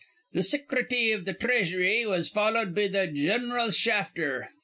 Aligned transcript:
"Th' 0.33 0.41
Sicrety 0.43 1.11
iv 1.13 1.25
th' 1.25 1.39
Threasury 1.39 2.07
was 2.07 2.27
followed 2.27 2.73
be 2.73 2.89
th' 2.89 3.13
Gin'ral 3.13 3.69
Shafter. 3.69 4.49